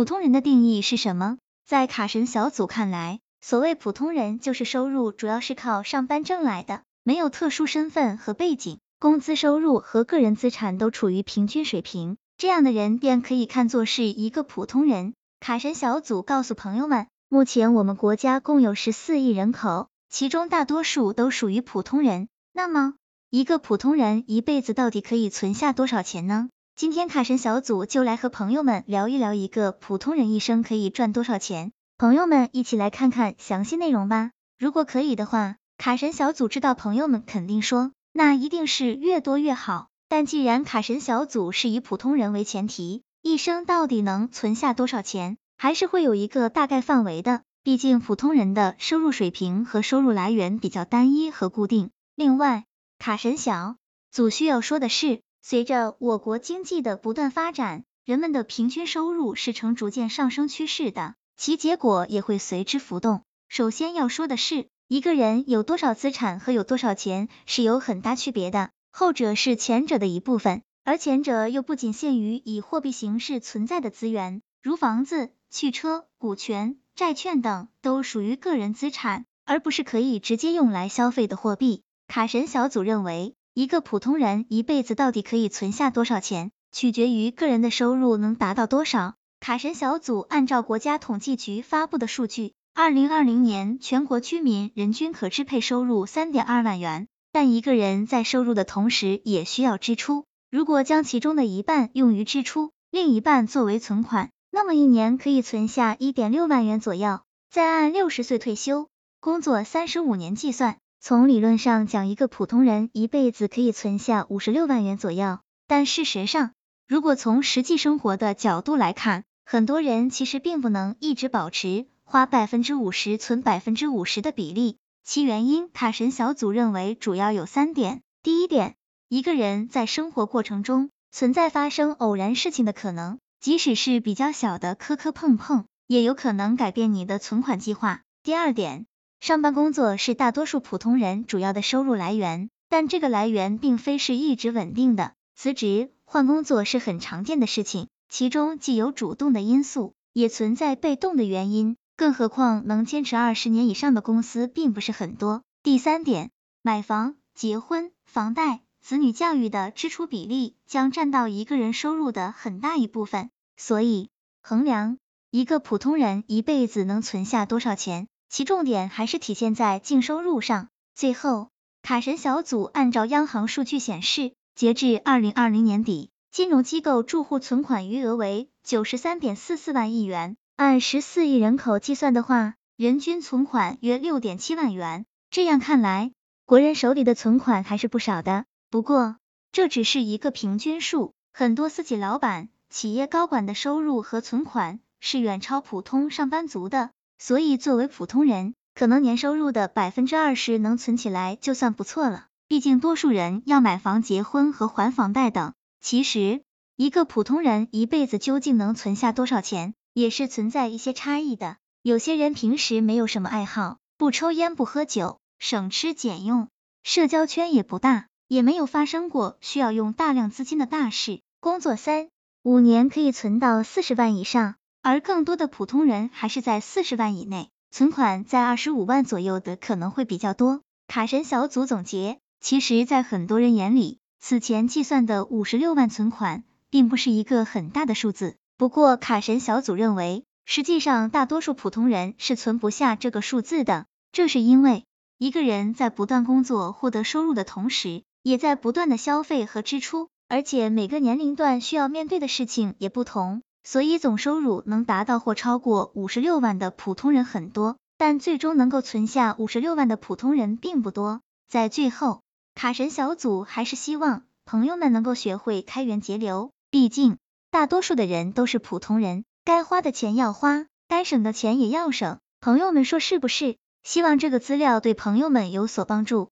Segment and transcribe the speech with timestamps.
[0.00, 1.36] 普通人的定义是什么？
[1.66, 15.12] 在卡神小组看来，所谓普通人就是收入主要是靠上班挣来的，没有特殊身份和背景，工资收入和个人资产都处于平均水平，这样的人便可以看作是一个普通人。
[15.38, 22.28] 卡神小组告诉朋友们，目前我们国家共有十四亿人口，其中大多数都属于普通人。
[22.54, 22.94] 那么，
[23.28, 26.48] 一个普通人一辈子到底可以存下多少钱呢？
[26.80, 31.72] 今天卡神小组就来和朋友们聊一聊一个普通人一生可以赚多少钱。
[31.98, 34.30] 朋友们一起来看看详细内容吧。
[34.58, 39.88] 如果可以的话，卡神小组知道朋友们肯定说，那一定是越多越好。
[40.08, 47.42] 但既然卡神小组是以普通人为前提，一生到底能存下多少钱，还是会有一个大概范围的。
[47.62, 51.90] 毕竟普通人的收入水平和收入来源比较单一和固定。
[52.14, 52.64] 另外，
[52.98, 53.76] 卡神小
[54.10, 63.22] 组需要说的是，随着我国经济的不断发展，人们的平均收入是呈逐渐上升趋势的，其结果也会随之浮动。
[63.48, 81.82] 首先要说的是，一个人有多少资产和有多少钱是有很大区别的，后者是前者的一部分，而前者又不仅限于以货币形式存在的资源，如房子、汽车、股权、债券等，都属于个人资产，而不是可以直接用来消费的货币。
[82.06, 89.16] 卡神小组认为，一个普通人一辈子到底可以存下多少钱，取决于个人的收入能达到多少。
[89.38, 97.06] 卡神小组按照国家统计局发布的数据，二零二零年全国居民人均可支配收入三点二万元。
[97.32, 107.20] 但一个人在收入的同时也需要支出，如果将其中的一半用于支出，另一半作为存款，那么一年可以存下一点六万元左右。
[107.50, 108.88] 再按六十岁退休，
[109.20, 110.78] 工作三十五年计算。
[111.02, 116.52] 从理论上讲，一个普通人一辈子可以存下五十六万元左右，但事实上，
[116.86, 124.76] 如果从实际生活的角度来看，很多人其实并不能一直保持花百分之五十存百分之五十的比例。
[125.02, 128.02] 其原因，卡神小组认为主要有三点。
[128.22, 128.74] 第一点，
[129.08, 138.02] 一个人在生活过程中存在发生偶然事情的可能，即使是比较小的磕磕碰碰，也有可能改变你的存款计划。
[138.22, 138.84] 第二点。
[139.20, 145.12] 上班工作是大多数普通人主要的收入来源，但这个来源并非是一直稳定的。
[145.36, 151.76] 辞职换工作是很常见的事情，其中既有主动的因素，也存在被动的原因。
[151.98, 155.42] 更何况能坚持二十年以上的公司并不是很多。
[155.62, 156.30] 第三点，
[156.62, 163.28] 买房、结婚、房贷、子女教育的支出比例将占到一个人收入的很大一部分。
[163.58, 164.08] 所以，
[164.40, 164.96] 衡量
[165.30, 168.08] 一个普通人一辈子能存下多少钱。
[168.30, 170.68] 其重点还是体现在净收入上。
[170.94, 171.50] 最后，
[171.82, 185.06] 卡神小组按照央行数据显示，截至二零二零年底，金融机构住户存款余额为九十三点四四万亿元，按十四亿人口计算的话，人均存款约六点七万元。
[185.30, 186.12] 这样看来，
[186.46, 188.44] 国人手里的存款还是不少的。
[188.70, 189.16] 不过，
[189.50, 196.90] 这只是一个平均数，很多私企老板、企业高管的收入和存款是远超普通上班族的。
[197.22, 202.28] 所以，作为普通人，可能年收入的百分之二十能存起来就算不错了。
[202.48, 205.52] 毕竟，多数人要买房、结婚和还房贷等。
[205.82, 206.40] 其实，
[206.76, 211.58] 一个普通人一辈子究竟能存下多少钱，也是存在一些差异的。
[211.82, 216.48] 有些人平时没有什么爱好，不抽烟不喝酒，省吃俭用，
[216.82, 222.08] 社交圈也不大，也没有发生过需要用大量资金的大事，工作三
[222.42, 224.54] 五年可以存到四十万以上。
[224.82, 230.62] 而更多的普通人还是在四十万以内，存款在二十五万左右的可能会比较多。
[230.88, 238.36] 卡神小组总结，其实，在很多人眼里，此前计算的五十六万存款并不是一个很大的数字。
[238.56, 243.86] 不过，卡神小组认为，实际上大多数普通人是存不下这个数字的。
[244.12, 244.84] 这是因为，
[245.18, 253.42] 一个人在不断工作获得收入的同时，也在不断的消费和支出，而且每个年龄段需要面对的事情也不同。
[253.62, 261.20] 所以总收入能达到或超过五十六万的普通人很多，但最终能够存下五十六万的普通人并不多。
[261.48, 262.22] 在最后，
[262.54, 267.18] 卡神小组还是希望朋友们能够学会开源节流，毕竟
[267.50, 272.18] 大多数的人都是普通人，该花的钱要花，该省的钱也要省。
[272.40, 273.56] 朋友们说是不是？
[273.82, 276.30] 希望这个资料对朋友们有所帮助。